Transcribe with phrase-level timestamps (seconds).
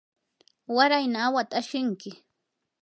[0.75, 2.11] warayna awhata ashinki.